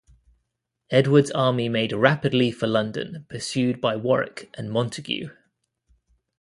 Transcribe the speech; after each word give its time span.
Edward's 0.89 1.29
army 1.29 1.69
made 1.69 1.91
rapidly 1.91 2.49
for 2.49 2.65
London, 2.65 3.27
pursued 3.29 3.79
by 3.79 3.95
Warwick 3.95 4.49
and 4.57 4.71
Montagu. 4.71 5.29